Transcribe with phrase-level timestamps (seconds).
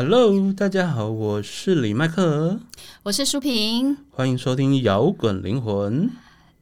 [0.00, 2.60] Hello，大家好，我是李麦克，
[3.02, 6.08] 我是舒平，欢迎收听摇滚灵魂。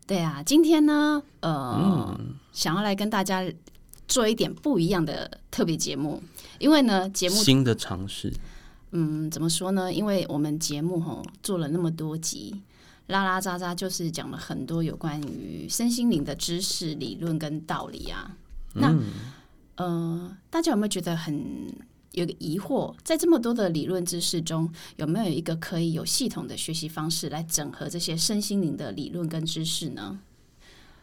[0.06, 2.18] 对啊，今天呢，呃，
[2.52, 3.44] 想要来跟大家
[4.08, 6.22] 做一点不一样的特别节目，
[6.58, 8.32] 因为呢，节目新的尝试，
[8.92, 9.92] 嗯，怎么说呢？
[9.92, 12.62] 因为我们节目吼做了那么多集，
[13.08, 18.34] 拉拉杂杂就是讲了很多有关于身心灵的知识、理论跟道理啊。
[18.72, 18.96] 那
[19.74, 21.70] 呃，大家有没有觉得很？
[22.16, 30.18] 有个疑惑，在这么多的理论知识中，有没有一个可以有系统的学习方式来整合这些身心灵的理论跟知识呢？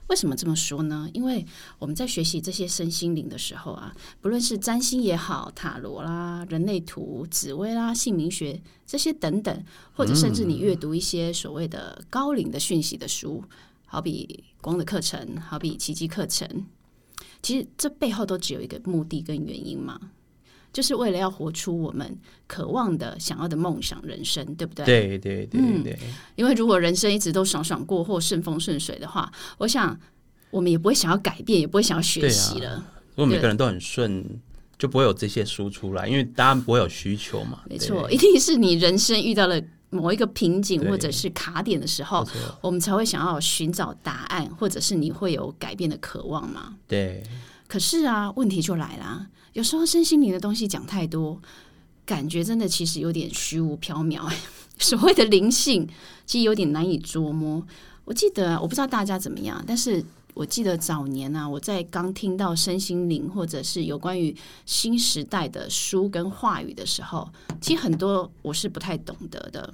[0.07, 1.07] 为什么这么说呢？
[1.13, 1.45] 因为
[1.77, 13.43] 我们在学习这些身心灵的时候啊，不论是占星也好、塔罗啦、人类图、紫薇啦、姓名学这些等等，或者甚至你阅读一些所谓的高龄的讯息的书，
[13.85, 16.65] 好比光的课程，好比奇迹课程，
[17.43, 19.99] 其实这背后都只有一个目的跟原因嘛。
[20.73, 24.83] 就是为了要活出我们渴望的、想要的梦想人生，对不对？
[24.83, 25.99] 对对对对。
[26.35, 29.97] 因为如果人生一直都爽爽过或顺风顺水的话，我想
[30.49, 32.83] 我们也不会想要改变，也不会想要学习了。
[33.15, 34.25] 如果每个人都很顺，
[34.79, 37.61] 就不会有这些书出来，因为大家不会有需求嘛。
[37.69, 42.27] 没错，一定是你人生遇到了某一个瓶颈或者是卡点的时候，
[42.61, 46.75] 我们才会想要寻找答案，或者是你会有改变的渴望嘛？
[46.87, 47.21] 对。
[47.67, 49.27] 可是啊，问题就来了。
[49.53, 51.39] 有时候身心灵的东西讲太多，
[52.05, 54.31] 感觉真的其实有点虚无缥缈。
[54.79, 55.87] 所谓的灵性，
[56.25, 57.65] 其实有点难以捉摸。
[58.05, 60.03] 我记得，我不知道大家怎么样，但是
[60.33, 67.31] 我记得早年啊，我在刚听到身心灵或者是有关于新时代的书跟话语的时候，
[67.61, 69.73] 其实很多我是不太懂得的。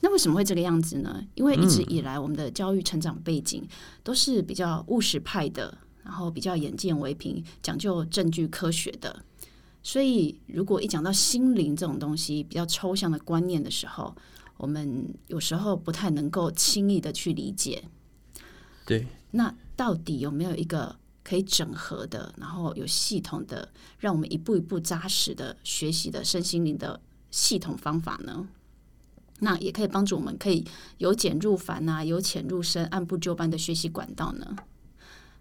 [0.00, 1.22] 那为什么会这个样子呢？
[1.34, 3.62] 因为一直以来我们的教育成长背景
[4.02, 5.76] 都是比较务实派的。
[6.08, 9.22] 然后比较眼见为凭，讲究证据科学的，
[9.82, 14.16] 所以如果一讲到心灵这种东西比较抽象的观念的时候，
[14.56, 17.84] 我们有时候不太能够轻易的去理解。
[18.86, 26.98] 对，那到底有没有一个可以整合的，然后有系统的，让我们一步一步扎实的学习的身心灵的
[27.30, 28.48] 系统方法呢？
[29.40, 30.64] 那也可以帮助我们可以
[30.96, 34.56] 由简入繁啊，由浅入深，按部就班的学习管道呢？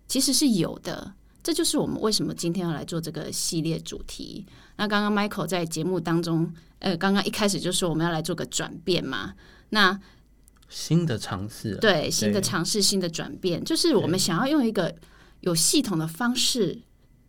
[0.07, 1.13] 其实是有的，
[1.43, 4.45] 这就是我们为什么今天要来做这个系列主题。
[4.77, 9.33] 那刚刚 Michael 在节目当中，呃，刚刚一开始就说我们要来做个转变嘛。
[9.69, 9.99] 那
[10.69, 14.93] 新的尝试，对，新的尝试，新的转变，就是我们想要用一个
[15.41, 16.79] 有系统的方式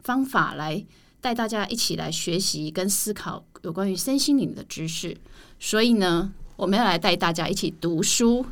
[0.03, 0.85] 方法来
[1.21, 5.17] 带大家一起来学习跟思考有关于身心灵的知识。
[5.59, 8.47] 所以呢，我们要来带大家一起读书。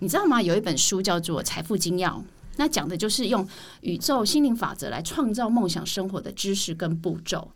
[0.00, 0.40] 你知道吗？
[0.40, 2.10] 有一本书叫做《财富精要》。
[2.58, 3.46] 那讲的就是用
[3.80, 7.50] 宇宙心灵法则来创造梦想生活的知识跟步骤。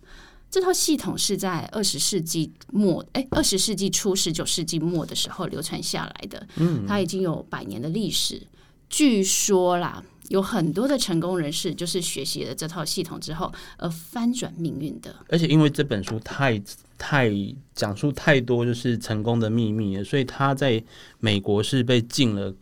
[0.49, 6.47] 这套系统是在二十世纪末，哎，二十世纪初、十九世纪末的时候流传下来的。
[6.57, 8.41] 嗯，它已经有百年的历史。
[8.89, 15.15] 据说啦，有很多的成功人士就是学习了这套系统之后而翻转命运的。
[15.29, 16.63] 而且因为这本书太
[16.99, 17.33] 太
[17.75, 20.83] 讲述太多就是成功的秘密了，所以他在
[21.19, 22.55] 美国是被禁了。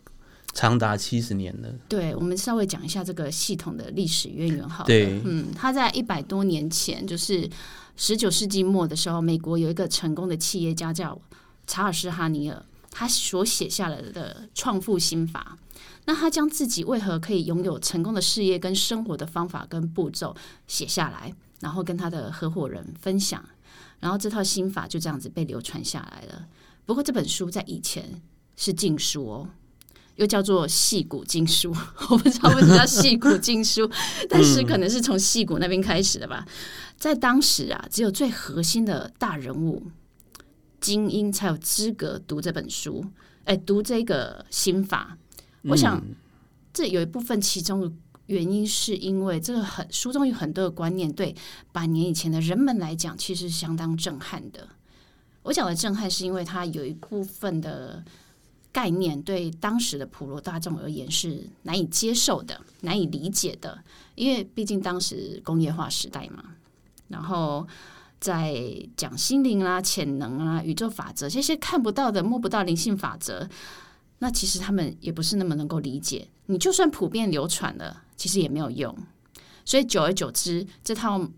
[0.53, 1.69] 长达七十年了。
[1.87, 4.67] 对，我们稍微讲一下这个系统的历史渊源。
[4.67, 7.49] 好，对，嗯，他在一百多年前，就是
[7.95, 11.19] 十九世纪末的时候，美国有一个成功的企业家叫
[11.65, 15.57] 查尔斯·哈尼尔，他所写下来的创富心法。
[16.05, 20.35] 那他将自己为何可以拥有成功的事业跟生活的方法跟步骤
[20.67, 23.43] 写下来，然后跟他的合伙人分享，
[23.99, 26.47] 然后这套心法就这样子被流传下来了。
[26.85, 28.21] 不过这本书在以前
[28.57, 29.49] 是禁书哦。
[30.17, 31.75] 又叫做戏骨经书，
[32.09, 33.89] 我不知道为什么叫戏骨 经书，
[34.29, 36.45] 但是可能是从戏骨那边开始的吧。
[36.97, 39.87] 在当时啊，只有最核心的大人物、
[40.79, 43.03] 精英才有资格读这本书，
[43.45, 45.17] 哎，读这个心法。
[45.63, 46.03] 我想
[46.71, 47.91] 这有一部分其中的
[48.27, 51.35] 原因，是因为这个很书中有很多的观念，对
[51.71, 54.67] 百年以前的人们来讲，其实相当震撼的。
[55.43, 58.03] 我讲的震撼，是因为它有一部分的。
[58.71, 63.83] 概念对当时的普罗大众而言是难以接受的、难以理解的，
[64.15, 66.43] 因为毕竟当时工业化时代嘛。
[67.09, 67.67] 然后
[68.19, 68.55] 在
[68.95, 73.49] 讲心灵啦、潜能啊、宇宙法则这些看不到的、摸不到灵性法则，
[74.19, 76.27] 那其实他们也不是那么能够理解。
[76.45, 78.95] 你就算普遍流传了，其实也没有用。
[79.65, 81.29] 所以久而久之，这套。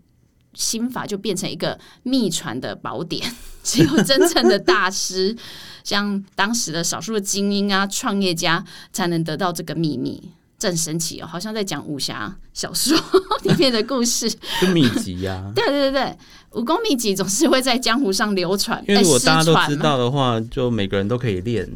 [0.54, 5.36] 心法就变成一个秘传的宝典， 只有真正的大师，
[5.84, 10.30] 像当时的少数的精英啊、创业家，才能得到这个秘密。
[10.56, 12.96] 这很神奇哦，好像在讲武侠小说
[13.42, 14.30] 里面的故事。
[14.62, 16.16] 就秘籍呀、对对对对，
[16.52, 21.68] 武功秘籍总是会在江湖上流传，因为如果哎失大家都知道的话，就每个人都可以练。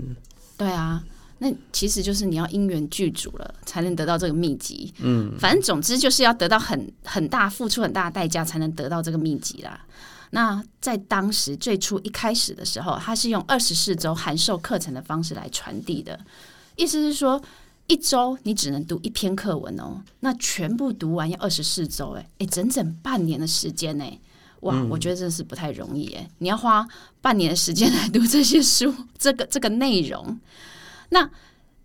[0.56, 1.02] 对啊，
[1.38, 4.92] 那其实就是你要因缘具足了，才能得到这个秘籍。
[4.98, 9.80] 嗯，反正总之就是要得到很很大付出很大的代价，才能得到这个秘籍啦。
[10.30, 16.18] 那在当时最初一开始的时候，它是用二十四周函授课程的方式来传递的，
[16.76, 17.42] 意思是说。
[17.90, 24.04] 一周你只能读一篇课文哦，那全部读完要二十四周，哎哎，整整半年的时间呢，
[24.60, 26.86] 哇，我觉得真的是不太容易哎，你要花
[27.22, 30.38] 半年的时间来读这些书，这个这个内容，
[31.10, 31.30] 那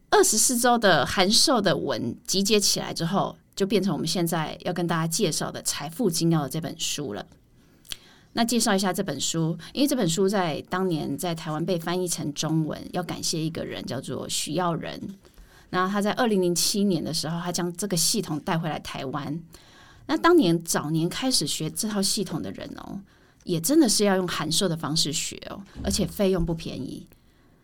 [0.10, 7.26] 二十四周的函授的文集结起来之后，就变成我们现在要跟大家介绍的《财富精要》的这本书了。
[8.34, 15.00] 那介绍一下这本书，因为这本书在当年在台湾被翻译成中文，要感谢一个人叫做许耀仁。
[15.70, 19.40] 那他在二零零七年的时候，他将这个系统带回来台湾。
[20.08, 23.00] 那当年早年开始学这套系统的人哦，
[23.44, 27.08] 也真的是要用函授的方式学哦，而且费用不便宜。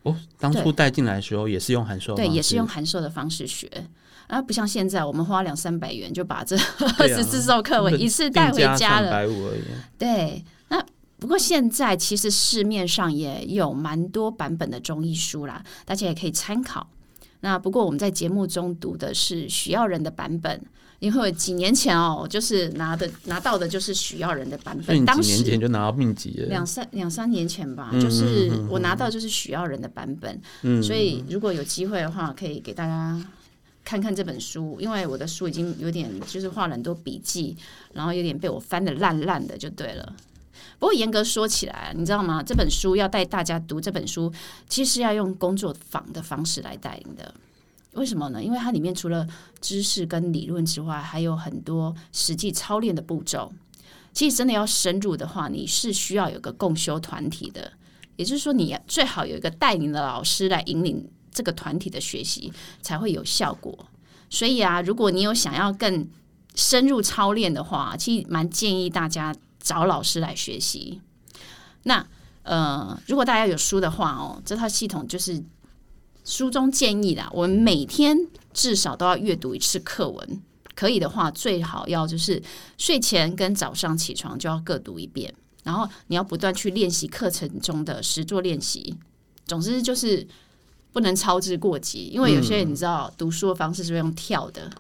[0.03, 3.69] 哦，当初带进来的时候也是用函授的对，方式，也是用函授的方式学，
[4.27, 6.55] 啊不像现在我们花两三百元就把这
[6.97, 9.11] 二 十四周课文一次带回家了。
[9.11, 9.61] 百五而已。
[9.97, 10.81] 对，那
[11.19, 16.89] 不过现在其实市面上也有蛮多版本的中医书啦，大家也可以参考。
[17.41, 20.61] 那不过我们在节目中读的是许耀仁的版本，
[20.99, 25.57] 因为几年前哦，就是拿的拿到的就是许耀仁的版本，当几年前时。
[25.59, 33.21] 就拿到秘籍了，两三两三年前吧，嗯就是我拿到就是许耀仁的版本，所以如果有机会的话，可以给大家
[33.85, 37.55] 看看这本书，因为我的书已经有点就是画了很多笔记，
[37.93, 40.13] 然后有点被我翻的烂烂的，就对了。
[40.77, 42.43] 不过严格说起来，你知道吗？
[42.43, 44.31] 这本书要带大家读这本书，
[44.67, 47.33] 其实要用工作坊的方式来带领的。
[47.99, 48.41] 为什么呢？
[48.41, 49.27] 因为它里面除了
[49.59, 53.51] 知识跟理论之外，还有很多实际操练的步骤。
[54.13, 57.71] 其实真的要深入的话，你是需要有个共修团体的，
[58.15, 62.51] 也就是说，你最好有一个带领的老师来引领这个团体的学习，
[62.81, 63.87] 才会有效果。
[64.29, 66.07] 所以啊，如果你有想要更
[66.55, 71.01] 深入操练的话，其实蛮建议大家找老师来学习。
[71.83, 72.05] 那
[72.43, 75.41] 呃，如果大家有书的话哦，这套系统就是
[76.29, 78.15] 书中建议啦，我们每天
[78.53, 80.41] 至少都要阅读一次课文。
[80.75, 82.41] 可以的话，最好要就是
[82.77, 85.33] 睡前跟早上起床就要各读一遍，
[85.63, 88.95] 然后你要不断去练习课程中的实作练习。
[89.45, 90.25] 总之就是
[90.93, 94.71] 不能操之过急，因为有些人你知道读书的方式是会用跳的，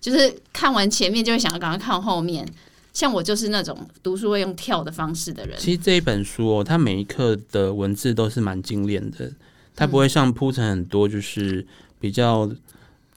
[0.00, 2.46] 就是看完前面就会想要赶快看后面。
[2.92, 5.56] 像我就是那种读书会用跳的方式的人。
[5.58, 9.30] 其实这一本书哦，它每一课的文字都是蛮精炼的，
[9.76, 11.64] 它不会像铺陈很多就是
[12.00, 12.50] 比较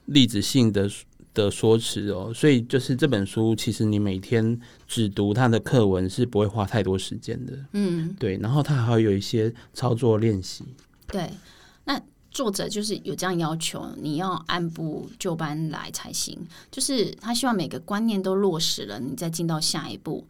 [0.06, 0.88] 例子性的
[1.32, 10.64] 的说辞哦，所以就是这本书其实你每天只读它的课文是不会花太多时间的，嗯，对，然后它还会有一些操作练习，
[11.06, 11.30] 对。
[11.84, 16.38] 那作者就是有这样要求，你要按部就班来才行。
[16.70, 20.24] 就是他希望每个观念都落实了，你再进到下一步。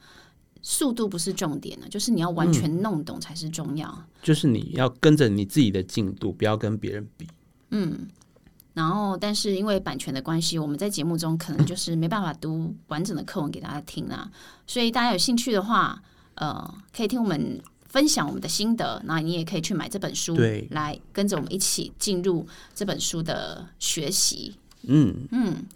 [0.62, 4.04] 速度不是重点的，就是你要完全弄懂才是重要。
[4.22, 7.26] 就是你要跟着你自己的进度，不要跟别人比。
[7.70, 8.08] 嗯
[8.72, 14.30] 然后，但是因为版权的关系，我们在节目中可能就是没办法读完整的课文给大家听啦。
[14.66, 16.00] 所以大家有兴趣的话，
[16.36, 24.54] 呃，可以听我们分享我们的心得，那你也可以去买这本书，对来跟着我们一起进入这本书的学习。
[24.84, 25.66] 嗯嗯，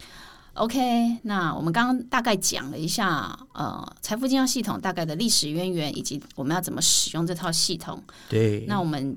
[0.54, 8.00] OK，那我们刚刚大概讲了一下，呃，财富金融系统大概的历史渊源，以及我们要怎么使用这套系统。
[8.28, 9.16] 对，那我们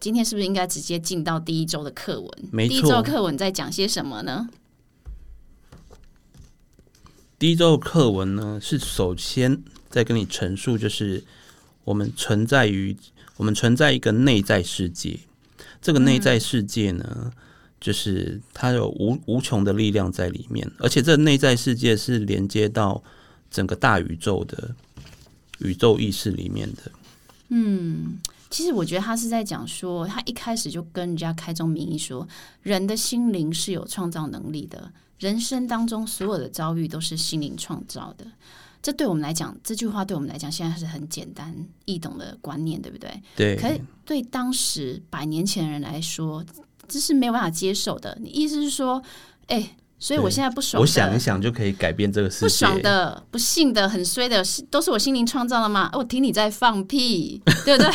[0.00, 2.30] 今天是不是应该直接进到第一周的课文？
[2.50, 4.48] 没第一周课文在讲些什么呢？
[7.38, 11.22] 第一周课文呢，是首先在跟你陈述，就是
[11.84, 12.96] 我们存在于
[13.36, 15.20] 我们存在一个内在世界，
[15.80, 17.32] 这个内在世界呢，
[17.84, 23.04] 就是它有无无穷的力量在里面，而且这内在世界是连接到
[23.50, 24.74] 整个大宇宙的
[25.58, 26.90] 宇宙意识里面的。
[27.50, 32.26] 嗯其实我觉得他是在讲说，他一开始就跟人家开宗明义说，
[32.62, 38.24] 人的心灵是有创造能力的，人生当中所有的遭遇都是心灵创造的。
[38.80, 43.22] 这对我们来讲，这句话对我们来讲现在是很简单易懂的观念，对不对？
[43.36, 46.42] 对，可是对当时百年前的人来说，
[46.88, 48.16] 这是没有办法接受的。
[48.20, 49.02] 你意思是说，
[49.46, 52.44] 哎、所以我现在不爽，我想一想就可以改变这个世界。
[52.44, 55.88] 不爽的、不幸的、很衰的，是都是我心灵创造的吗？
[55.92, 57.90] 哦我听你在放屁， 对不对？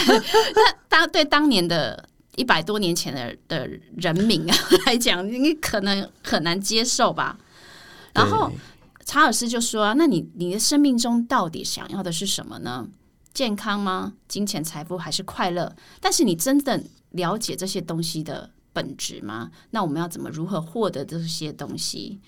[0.55, 4.55] 那当对当年的一百多年前的的人民啊
[4.87, 7.37] 来讲，你可能很难接受吧。
[8.13, 8.51] 然后
[9.05, 12.87] 查尔斯就说、啊：“那你你的生命中到底想要的是什么呢？
[13.33, 14.13] 健康吗？
[14.27, 15.75] 金钱、财富还是快乐？
[16.01, 16.81] 但是你真的
[17.11, 19.51] 了解这些东西的本质吗？
[19.71, 22.19] 那我们要怎么如何获得这些东西？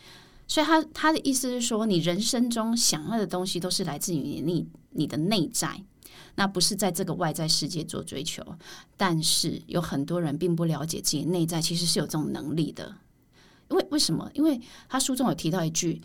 [0.48, 5.84] 所以他他的意思是说，你人生中想要的东西都是来自于你你的内在，
[6.36, 8.46] 那不是在这个外在世界做追求。
[8.98, 12.96] 但是有很多人并不了解自己内在其实是有这种能力的。
[13.70, 14.30] 因为为什么？
[14.34, 16.02] 因为他书中有提到一句。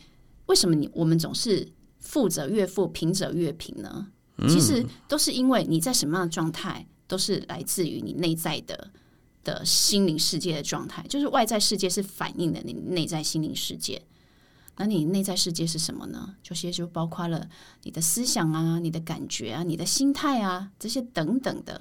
[0.47, 1.67] 为什么你我们总是
[1.99, 4.07] 富者越富，贫者越贫呢？
[4.49, 8.93] 其实都是因为你在什么样的状态，都是来自于你内在的
[9.47, 11.03] 的心灵世界的状态。
[11.09, 14.03] 就是外在世界是反映的你内在心灵世界。
[14.79, 16.35] 那你内在世界是什么呢？
[16.43, 17.49] 这些就包括了
[17.85, 21.81] 你的思想啊、你的感觉啊、你的心态啊这些等等的，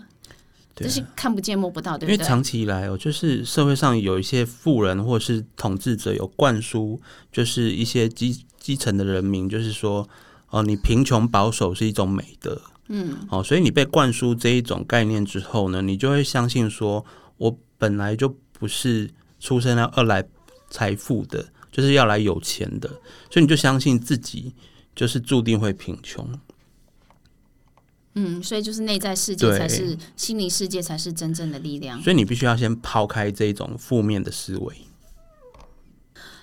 [0.73, 2.13] 这些看不见摸不到，对不对？
[2.13, 7.01] 因为长期以来哦，就是社会上有一些富人或是统治者有灌输，
[7.33, 10.07] 就是一些基基层的人民，就是说，
[10.49, 17.05] 哦，你贫穷保守是一种美德，嗯，哦，所以你被灌输这一种概念之后呢，你就会相信说，
[17.37, 20.23] 我本来就不是出生要要来
[20.69, 22.87] 财富的，就是要来有钱的，
[23.29, 24.53] 所以你就相信自己
[24.95, 26.27] 就是注定会贫穷。
[28.17, 32.01] 嗯，所以就是内在世界才是心灵世界才是真正的力量。
[32.01, 34.73] 所以你必须要先抛开这种负面的思维。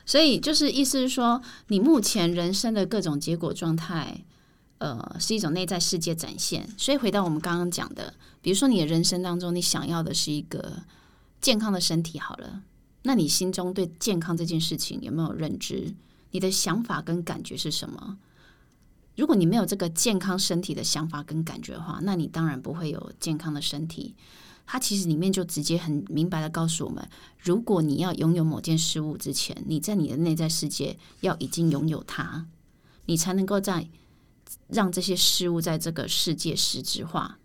[0.05, 4.23] 所以就是意思是说，你目前人生的各种结果状态，
[4.79, 6.69] 呃，是一种内在世界展现。
[6.77, 10.83] 所以回到我们刚刚讲的，比如说你的人生当中，你想要的是一个
[11.41, 12.63] 健康的身体，好了，
[13.03, 15.95] 那你心中对健康这件事情有没有认知？
[16.33, 18.19] 你的想法跟感觉是什么？
[19.17, 24.15] 如果你没有这个健康身体的想法跟感觉的话，那你当然不会有健康的身体。
[24.65, 27.07] 它其实里面就直接很明白的告诉我们，
[27.39, 32.47] 如果你要拥有某件事物之前，你在你的内在世界要已经拥有它，
[33.05, 33.89] 你才能够在
[34.69, 37.39] 让这些事物在这个世界实质化。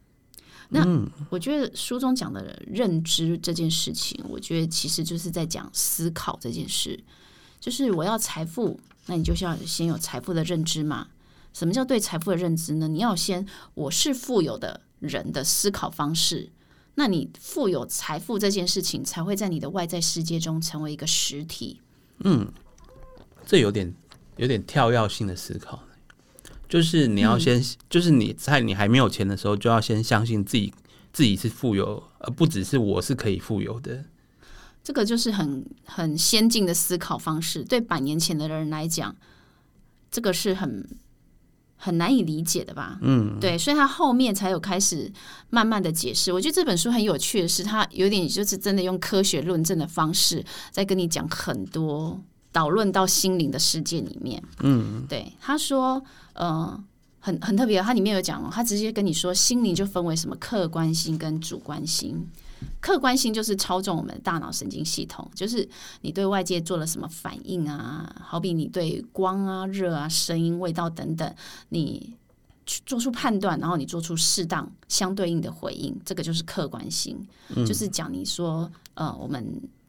[0.70, 0.86] 那
[1.30, 7.00] 我觉得书中讲的认知这件事情，我觉得其实就是在讲思考这件事。
[7.60, 11.08] 就是我要财富，那你就是要先有财富的认知嘛。
[11.54, 12.88] 什么叫对财富的认知呢？
[12.88, 16.50] 你要先我是富有的人的思考方式。
[16.96, 21.82] 那你富有财富这件事情，才会在你的外在世界中成为一个实体。
[22.20, 22.52] 嗯
[23.46, 23.94] 这有点
[24.36, 25.82] 有点跳跃性的思考，
[26.68, 30.74] 就是你要先，就是你在你还没有钱的时候，就要先相信自己
[31.14, 34.06] 自己是富有，而不只是我是可以富有的。
[34.84, 39.16] 这个就是很很先进的思考方式，对百年前的人来讲，
[40.10, 40.88] 这个是很
[41.76, 42.98] 很难以理解的吧？
[43.02, 45.12] 嗯，对，所以他后面才有开始
[45.50, 46.32] 慢慢的解释。
[46.32, 52.22] 我觉得这本书很有趣的是，他有点就是真的用科学论证的方式，在跟你讲很多
[52.58, 54.42] 导论到心灵的世界里面。
[54.62, 56.02] 嗯，对，他说，
[56.34, 56.84] 呃。
[57.20, 62.26] 很很特别，他里面有讲哦，他直接跟你说，心灵就分为什么客观心跟主观心。
[62.80, 65.68] 客观性就是操纵我们的大脑神经系统，就是
[66.00, 71.36] 你对外界做了什么反应啊，好比你对光啊、热啊、声音、味道等等，
[71.68, 72.16] 你
[72.66, 77.20] 去做出判断，然后你做出适当相对应的回应，这个就是客观性，
[77.66, 79.46] 就是讲你说呃，我们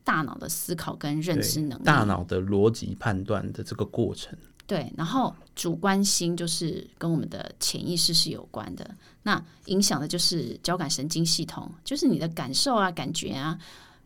[0.08, 4.34] 大脑的思考跟认知能力，大脑的逻辑判断的这个过程。
[4.66, 8.90] 对，然后主观心就是跟我们的潜意识是有关的，
[9.24, 13.58] 那影响的就是交感神经系统，就是你的感受啊、感觉啊，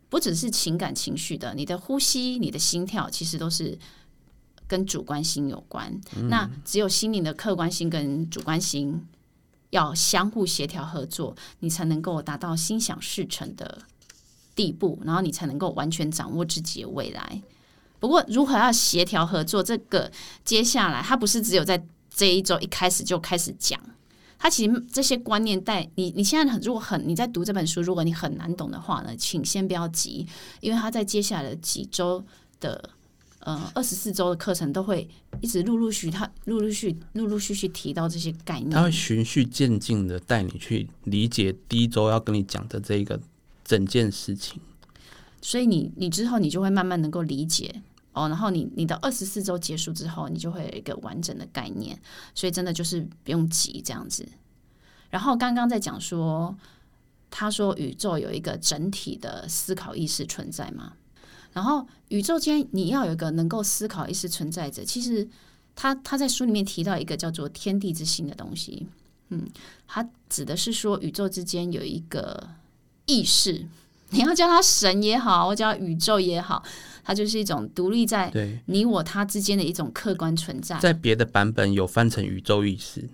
[0.09, 3.79] 不只是情感情绪的，你的呼吸、你的心跳，其实都是
[4.67, 5.97] 跟主观心有关。
[6.27, 9.07] 那只有心灵的客观心跟主观心
[9.69, 13.81] 要相互协调合作，你才能够达到心想事成的
[14.55, 17.41] 地步，然后你才能够完全掌握自己的未来。
[17.99, 20.11] 不过，如何要协调合作，这个
[20.43, 21.81] 接下来它不是只有在
[22.13, 23.79] 这一周一开始就开始讲，
[24.37, 30.27] 它其实这些观念带你，你现在很如果很你在读这本书，如果你很难懂的话呢，请先不要急，
[30.59, 32.21] 因为它在接下来的几周
[32.59, 32.89] 的
[33.39, 35.07] 呃二十四周的课程都会
[35.39, 43.17] 一直陆陆续他陆陆续陆陆续续提到这些概念，他会循序渐进的带你去理解第一周要跟你讲的这一个
[43.63, 44.61] 整件事情。
[45.41, 47.81] 所以你你之后你就会慢慢能够理解。
[48.13, 51.99] 哦，然后你你的二十四周结束之后，你就会有一个完整的概念，
[52.35, 54.23] 所以真的就是不用急这样子。
[55.09, 56.55] 然后刚刚在讲说，
[57.31, 60.93] 他说宇宙有一个整体的思考意识存在嘛，
[61.53, 65.27] 然后宇宙间你要有一个能够思考意识存在着，其实
[65.75, 68.85] 他他在书里面提到一个叫做天地之心的东西，
[69.29, 69.49] 嗯，
[69.87, 72.47] 他指的是说宇宙之间有一个
[73.13, 73.65] 意识。
[74.09, 76.63] 你要叫它神也好，或叫它宇宙也好，
[77.03, 78.31] 它就是一种独立在，
[78.65, 80.77] 你我他之间的一种客观存在。
[80.79, 83.09] 在别的版本有翻成宇宙意识。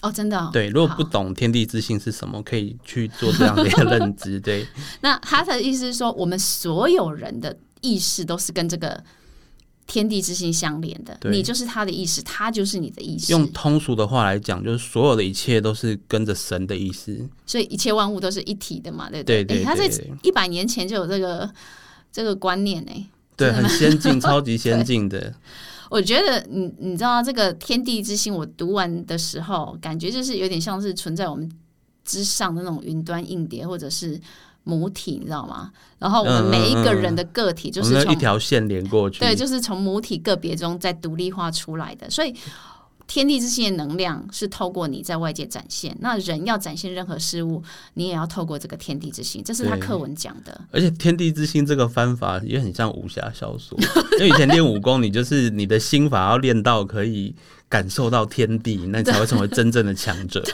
[0.00, 0.50] 哦，真的、哦。
[0.52, 4.38] 对，如果不懂天地之性是什么，可以去做这样的一个认知。
[4.38, 4.66] 对，
[5.02, 9.02] 那他的意思是说，我们所有人的意识都是跟这个
[9.88, 11.18] 天地之心相连的。
[11.28, 13.32] 你就是他的意识，他就是你的意识。
[13.32, 17.28] 用通俗的话来讲，就是所有的一切都是跟着神的意思。
[17.44, 19.90] 所以一切万物都是一体的嘛，对不对对诶他在
[20.22, 21.50] 一百年前就有这个
[22.12, 25.34] 这个观念呢、对，很先进， 超级先进的。
[25.90, 31.50] 我觉得你你知道这个天地之心，我读完的时候，感觉就是有点像是存在我们
[32.04, 34.20] 之上的那种云端硬碟，或者是
[34.68, 35.72] 母体，你知道吗？
[35.98, 39.20] 然后我们每一个嗯人的个体就是从一条线连过去。
[39.20, 42.34] 对，就是从母体个别中再独立化出来的，所以。
[43.08, 47.60] 天地之心的能量是透过你在外界展现，那人要展现任何事物，
[47.94, 50.60] 你也要透过这个天地之心，这是他对课文讲的。
[50.70, 53.76] 而且天地之心这个翻法也很像武侠小说，
[54.20, 57.34] 因为以前练武功，你就是你的心法要练到可以
[57.66, 60.44] 感受到天地，那你才会成为真正的强者。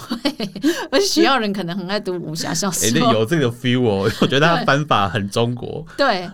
[0.93, 5.85] 而且学校人可能很爱读武侠小哎、说，那有这个 feel 哦，我觉得他对翻法很中国。
[5.97, 6.31] 对，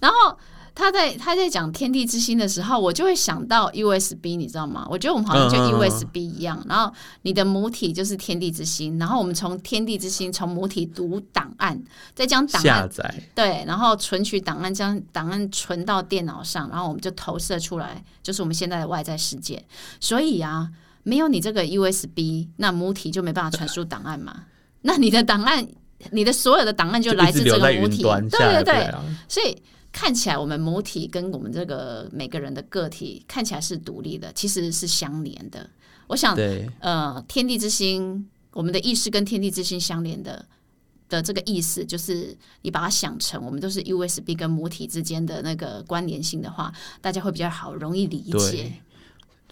[0.00, 0.36] 然后
[0.80, 4.86] 他在他在讲天地之心的时候，我就会想到 USB，你知道吗？
[4.90, 11.78] 我觉得我们好像就嗯嗯嗯 USB 一样，然后你的母体就是天地之心，然后我们从天地之心从母体读档案，
[12.14, 19.62] 再将档案下载，对，然后存取档案，将档案存到电脑上，然后我们就投射出来，就是我们现在的外在世界。
[20.00, 20.70] 所以啊，
[21.02, 24.44] 没有你这个 USB，那母体就没办法传输档案嘛。
[24.82, 25.66] 那你的档案，
[26.10, 28.90] 你的所有的档案就来自这个母体，对对对。
[29.28, 29.56] 所以
[29.92, 35.68] 看起来我们母体跟我们这个每个人的个体看起来是独立的，其实是相连的。
[36.06, 40.44] 我想，对，呃，天地之心，我们的意识跟天地之心相连的
[41.08, 48.72] 的这个意思，就是你把它想成我们都是 USB 跟母体之间的那个关联性的话，大家会比较好容易理解。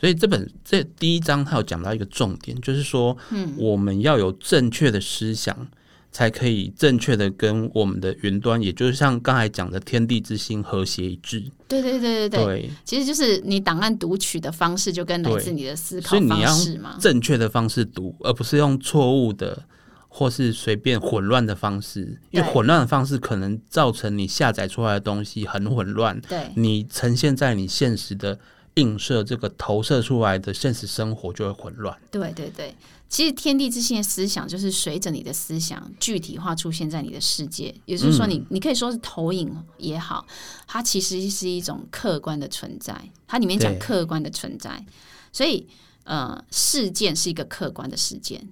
[0.00, 5.68] 所以这本这第一章，它有讲到一个重点，就是说，嗯我们要有正确的思想，
[6.10, 11.44] 才可以正确的跟我们的云端，也就是像刚才讲的天地之心和谐一致。
[11.68, 16.96] 对对对对对，对，其实就是你档案读取的方式，就跟来自你的思考方式嘛。
[17.00, 19.62] 正确的方式读，而不是用错误的
[20.08, 28.38] 或是随便混乱的方式，因为混乱的方式可能造成你下载出来的东西很混乱，对你呈现在你现实的
[28.74, 31.94] 映射这个投射出来的现实生活就会混乱。
[32.10, 32.74] 对对对，
[33.08, 40.26] 其实天地之心的思想就是随着你的思想具体化出现在你的世界，也就是说你，你可以说是投影也好，
[40.66, 42.94] 它其实是一种客观的存在。
[43.26, 44.84] 它里面讲客观的存在，
[45.32, 45.66] 所以
[46.04, 48.46] 呃，事件是一个客观的事件，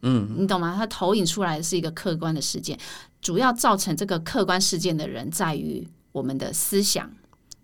[0.00, 0.74] 嗯，你懂吗？
[0.76, 2.78] 它投影出来的是一个客观的事件，
[3.20, 7.10] 主要造成这个客观事件的人在于我们的思想。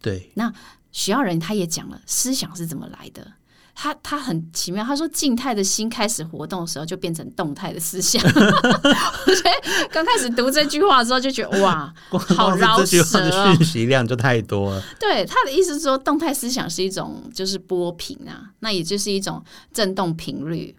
[0.03, 0.53] 对，那
[0.93, 3.33] 许耀仁他也讲了思想是怎么来的。
[3.75, 8.23] 他他很奇妙，他说静态的心开始活动的时候，就变成动态的思想。
[8.27, 14.83] 我觉得刚开始读这句话的时候，就觉得哇， 光好饶舌哦讯息量就太多了。
[14.99, 20.75] 对他的意思是说，动态思想是一种就是波频啊，那也就是一种振动频率。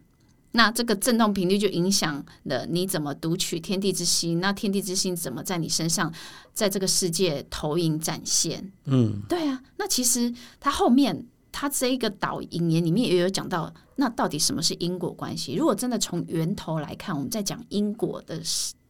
[0.54, 6.12] 那这个振动频率就影响了你怎么读取天地之心，那天地之心怎么在你身上，
[6.54, 8.70] 在这个世界投影展现？
[8.84, 15.56] 嗯，对啊，那其实他后面它这一个导引言里面也有讲到，那到底什么是因果关系？
[15.56, 18.42] 如果真的从源头来看，我们在讲因果的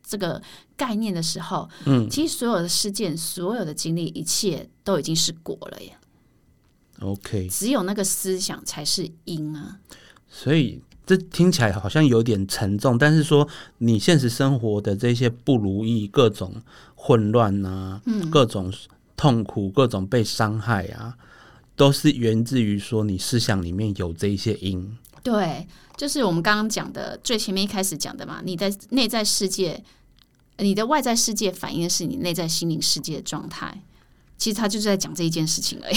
[0.04, 0.42] 这个
[0.76, 5.98] 概念的时候，嗯，其实所有的事件、所有的经历，一切都已经是果了耶
[7.00, 9.80] ，OK，只有那个思想才是因啊。
[10.30, 13.48] 所以这听起来好像有点沉重，但是说
[13.80, 16.54] 你现实生活的这些不如意、各种
[16.96, 18.72] 混乱啊，嗯各种
[19.18, 21.18] 痛苦、各种被伤害啊，
[21.82, 24.96] 都是源自于说你思想里面有这一些因。
[25.24, 25.66] 对，
[25.98, 29.84] 就是我们刚刚讲的最前面一开始讲的嘛，你的内在世界，
[30.60, 33.82] 你的外在世界反映的是你内在心灵世界的状态。
[34.38, 35.96] 其实他就是在讲这一件事情而已，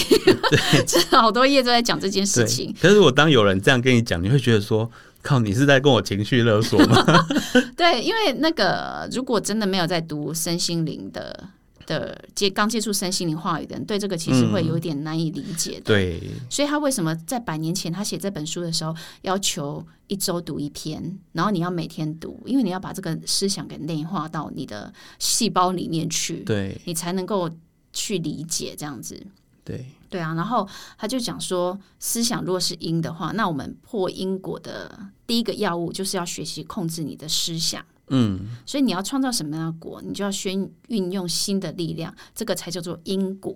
[0.87, 7.05] 这 好多页都在讲这件事情。，可是我当有人这样跟你讲，你会觉得说，靠，你是在跟我情绪勒索吗？
[7.77, 11.47] 对，因为那个如果真的没有在读身心灵的
[11.87, 15.85] 的接刚接触身心灵话语的人，对这个其实会有点难以理解的。
[15.85, 27.51] 对，所以他为什么在百年前他写这本书的时候，要求一周读一篇，然后你要每天读，因为你要把这个思想给内化到你的细胞里面去，对，你才能够
[27.92, 29.20] 去理解这样子。
[29.64, 30.68] 对，对啊，然后
[30.99, 37.83] 他就讲说，思想若是因的话，那我们破因果的第一个药物就是要学习控制你的思想。
[38.08, 43.54] 嗯，所以你要创造什么样的果，你就要先运用新的力量，这个才叫做因果，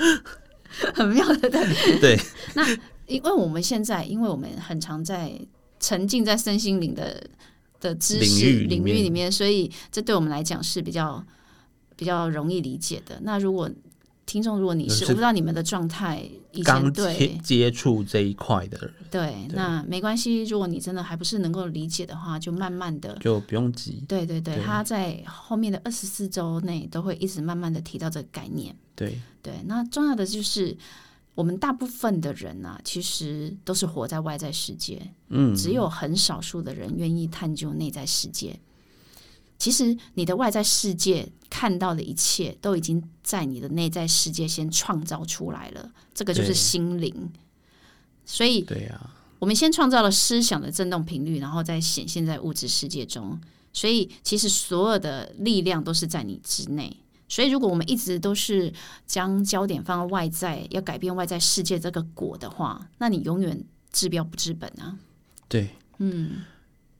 [0.94, 1.98] 很妙的对。
[2.00, 2.18] 对，
[3.06, 5.32] 因为我们现在，因为我们很常在
[5.80, 7.22] 沉浸在身心灵的
[7.80, 11.24] 的知识领域领域里面，所以这对我们来讲是比较
[11.96, 13.18] 比较容易理解的。
[13.22, 13.70] 那如果
[14.26, 20.42] 听众，如果你是是我不知道你们的状态，以前刚接对接触这一块的人对，那没关系。
[20.44, 23.16] 如果你真的还不是能够理解的话，就慢慢的。
[23.20, 24.04] 就不用急。
[24.08, 28.74] 对对对，他在后面的二十四周内都会一直慢慢的提到这个概念。
[28.96, 30.76] 对，对，那重要的就是
[31.36, 38.58] 我们大部分的人啊，其实都是活在外在世界，嗯，只有很少数的人愿意探究内在世界。
[39.58, 47.30] 其实你的外在世界看到的一切，都已经在你的内在世界先创造出来了，这个就是心灵。
[48.24, 53.40] 所以对呀、我们先创造了思想的振动频率，然后再显现在物质世界中。
[53.72, 56.96] 所以其实所有的力量都是在你之内。
[57.28, 58.72] 所以如果我们一直都是
[59.06, 64.96] 将焦点放在外在，要改变外在世界这个果的话，那你永远治标不治本啊。
[65.48, 66.44] 对，嗯，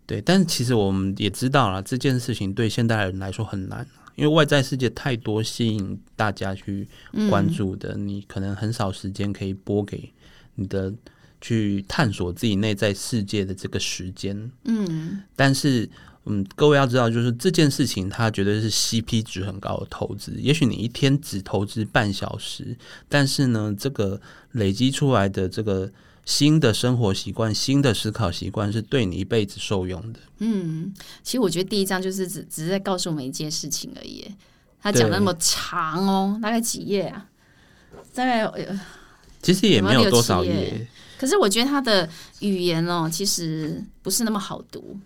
[0.07, 6.87] 对，但是其实我们也知道了，这件事情对现代人来说很难，因为外在世界太多吸引大家去
[7.29, 10.13] 关注的，你可能很少时间可以拨给
[10.55, 10.93] 你的
[11.41, 14.51] 去探索自己内在世界的这个时间。
[14.65, 15.89] 嗯，但是。
[16.29, 20.35] 嗯，各位要知道，就是这件事情，它绝对是 CP 值很高的投资。
[20.41, 22.77] 也许你一天只投资半小时，
[23.09, 25.89] 但是呢，这个累积出来的这个
[26.27, 30.21] 新的生活习惯、新的思考习惯，是对你一辈子受用的。
[30.41, 34.27] 嗯其实我觉得第一章就是只只是在告诉我们一件事情而已。
[34.83, 37.27] 他讲那么长哦，大概几页啊？
[38.13, 38.81] 大概呃
[39.41, 40.87] 其实也没有多少页，
[41.17, 42.09] 可是我觉得他的
[42.41, 44.99] 语言哦，其实不是那么好读。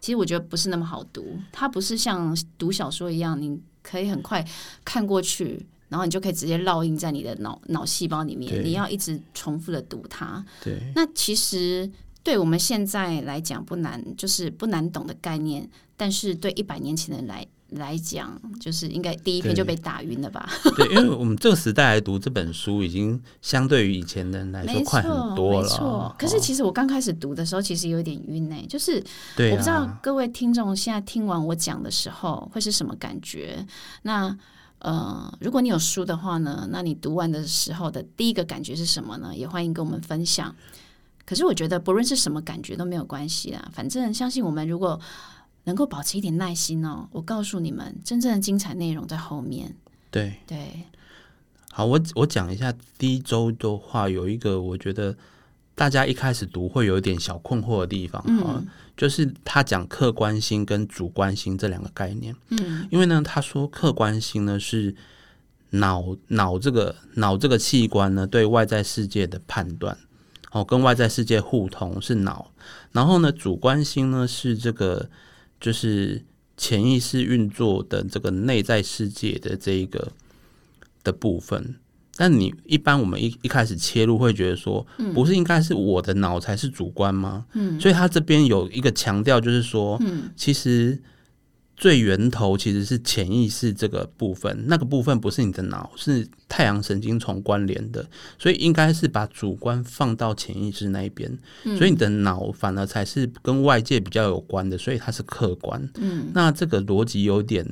[0.00, 4.46] 其实我觉得不是那么好读，它不是像读小说一样，你可以很快
[4.84, 8.64] 看过去，然后你就可以直接烙印在你的脑脑细胞里面。
[8.64, 10.44] 你要一直重复的读它。
[10.62, 11.90] 对那其实
[12.22, 20.48] 对我们现在来讲不难，就是不难懂的概念，但是对一百年前的人来来讲，就是应该第一篇就被打晕了吧？
[20.76, 26.16] 对，因为我们这个时代来读这本书，已经相对于以前的人来说没快很错，多了没错哦。。
[26.18, 29.02] 可是其实我刚开始读的时候，其实有点晕呢、就是
[29.50, 33.64] 我不知道啊，各位听众现在听完我讲的时候会是什么感觉？
[34.02, 34.34] 那
[34.80, 39.34] 呃，如果你有书的话呢，那你读完的时候的第一个感觉是什么呢？
[39.34, 40.54] 也欢迎跟我们分享。
[41.24, 44.98] 可是我觉得不论是什么感觉都没有关系啦，反正相信我们如果
[45.64, 49.76] 能够保持一点耐心哦，我告诉你们，真正的精彩内容在后面。
[50.10, 50.34] 对。
[50.46, 50.84] 对，
[51.70, 55.14] 好，我我讲一下第一周的话，有一个我觉得
[55.78, 64.92] 大家一开始读会有一点小困惑的地方，嗯，就是他讲客观心跟主观心这两个概念，嗯，因为呢，他说客观心呢是
[65.70, 69.96] 脑脑这个脑这个器官呢对外在世界的判断，
[70.50, 72.50] 哦，跟外在世界互通是脑，
[72.90, 75.08] 然后呢，主观心呢是这个
[75.60, 76.24] 就是
[76.56, 80.10] 潜意识运作的这个内在世界的这一个
[81.04, 81.76] 的部分。
[82.20, 87.46] 但你一般我们一一开始切入会觉得说，不是应该是我的脑才是主观吗？
[87.52, 91.00] 嗯，所以他这边有一个强调，就是说，嗯，其实
[91.76, 98.04] 最源头其实是潜意识这个部分，那个部分不是你的脑，是太阳神经丛关联的，
[98.36, 101.38] 所以应该是把主观放到潜意识那一边，
[101.78, 105.88] 所以你的脑反而才是跟外界比较有关的，所以它是客观。
[106.00, 107.64] 嗯，那这个逻辑有点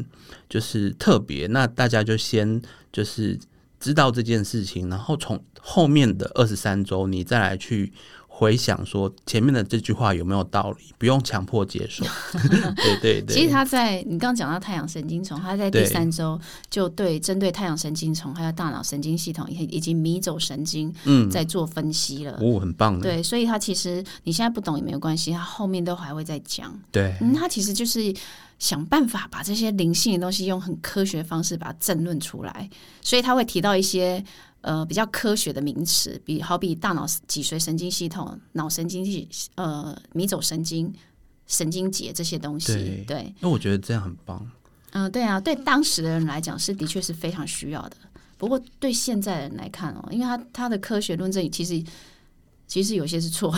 [0.49, 3.37] 就是特别，那大家就先就是。
[3.87, 7.92] 知道这件事情，然后从后面的二十三周，你再来去
[8.38, 12.05] 回想说前面的这句话有没有道理，不用强迫接受。
[12.77, 22.38] 对对对，其实他在你刚刚讲到太阳神经丛，他在第三周就对针对太阳神经丛还有大脑神经系统以以及迷走神经嗯，在做分析了。
[22.42, 26.79] 哦，很棒的，对，所以他其实你现在不懂也没有关系，他后面都还会再讲。
[26.92, 28.14] 对嗯，他其实就是
[28.59, 32.68] 想办法把这些灵性的东西用很科学的方式把它证论出来，
[33.01, 34.22] 所以他会提到一些
[34.67, 40.93] 呃比较科学的名词，比好比大脑脊髓神经系统、脑神经系呃迷走神经、
[41.47, 42.73] 神经节这些东西。
[42.73, 44.45] 对对，因为我觉得这样很棒。
[44.91, 47.97] 嗯、对啊，对当时的人来讲是的确是非常需要的。
[48.39, 51.83] 不过对现在人来看哦，因为他他的科学论证其实
[52.67, 53.57] 其实有些是错的，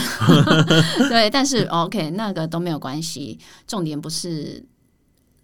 [1.09, 4.63] 对，但是 OK 那个都没有关系，重点不是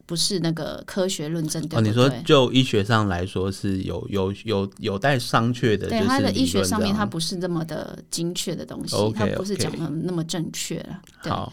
[0.06, 1.88] 不是那个科学论证对哦，不对？
[1.88, 11.00] 你说就医学上来说是有有有有待商榷的，对它的医学上面，它不是那么的精确的东西它不是讲的那么正确了。
[11.22, 11.52] 对，好，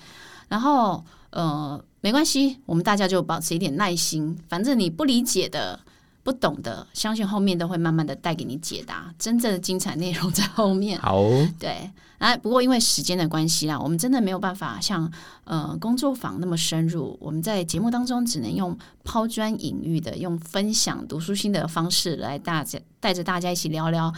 [0.49, 4.37] 然后呃，没关系，我们大家就保持一点耐心。
[4.49, 5.79] 反正你不理解的、
[6.23, 9.13] 不懂的，相信后面都会慢慢的带给你解答。
[9.17, 10.99] 真正的精彩内容在后面。
[10.99, 11.19] 好，
[11.59, 15.11] 对，啊，不过因为时间的关系啦，我们真的没有办法像
[15.45, 17.17] 呃工作坊那么深入。
[17.19, 24.13] 我们在节目当中只能用抛砖引玉的，用分享读书心得的方式来大家带着大家一起聊聊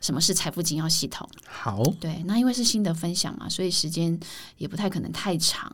[0.00, 1.28] 什么是财富紧要系统。
[1.46, 4.18] 好，对，那因为是新的分享嘛，所以时间
[4.56, 5.70] 也不太可能太长。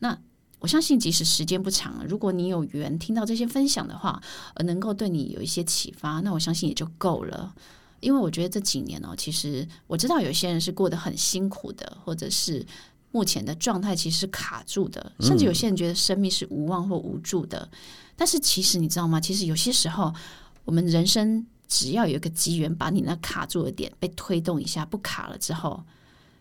[0.00, 0.18] 那
[0.60, 4.22] 我相信，即使时间不长，如果你有缘听到这些分享的话，
[4.54, 7.52] 呃，能够对你有一些启发，那我相信也就够了。
[8.00, 12.64] 因为我觉得这几年哦，其实我知道有些人是过得很辛苦的，或者是
[13.10, 17.68] 目前的状态其实是卡住的，甚至有些人觉得生命是无望或无助的。
[18.14, 19.20] 但是其实你知道吗？
[19.20, 20.14] 其实有些时候，
[20.64, 25.82] 我们人生只要有一个机缘，把你那卡住的点被推动一下，不卡了之后。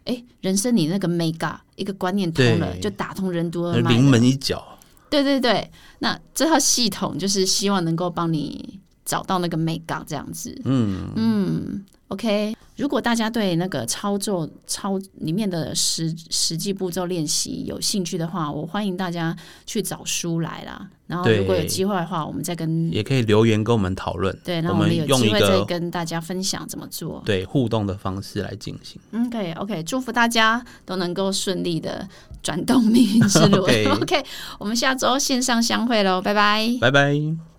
[0.10, 4.66] 哎，人生你那个 mega 一个观念通了，就打通任督二脉，临门一脚。
[5.08, 5.70] 对对对，
[6.00, 10.60] 那这套系统就是希望能够帮你找到那个 mega 这样子。
[10.66, 12.56] 嗯嗯，OK。
[12.80, 20.88] 如果大家对那个操作操里面的实实际步骤练习有兴趣的话，我欢迎大家去找书来啦。
[21.06, 24.34] 然后如果有机会的话，我们再跟也可以留言跟我们讨论。
[24.46, 27.22] 对，那我们有机会再跟大家分享怎么做。
[27.26, 29.02] 对，互动的方式来进行。
[29.12, 29.52] 嗯，可以。
[29.54, 32.08] OK，祝福大家都能够顺利的
[32.42, 33.64] 转动命运之路。
[34.00, 34.24] OK，
[34.58, 37.59] 我们下周线上相会喽，拜拜，拜拜。